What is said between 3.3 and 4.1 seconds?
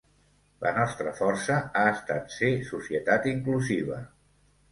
inclusiva.